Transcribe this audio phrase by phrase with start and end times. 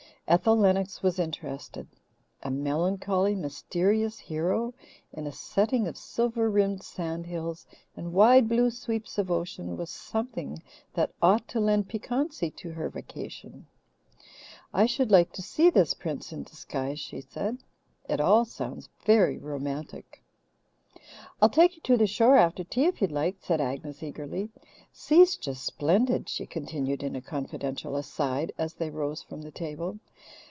[0.27, 1.85] Ethel Lennox was interested.
[2.41, 4.73] A melancholy, mysterious hero
[5.11, 7.65] in a setting of silver rimmed sand hills
[7.97, 12.87] and wide blue sweeps of ocean was something that ought to lend piquancy to her
[12.89, 13.67] vacation.
[14.73, 17.57] "I should like to see this prince in disguise," she said.
[18.07, 20.23] "It all sounds very romantic."
[21.41, 24.49] "I'll take you to the shore after tea if you'd like," said Agnes eagerly.
[24.93, 29.99] "Si's just splendid," she continued in a confidential aside as they rose from the table.